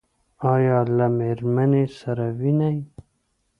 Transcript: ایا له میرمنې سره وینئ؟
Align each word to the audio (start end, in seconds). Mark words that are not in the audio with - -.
ایا 0.53 0.79
له 0.97 1.07
میرمنې 1.17 1.85
سره 1.99 2.25
وینئ؟ 2.39 2.77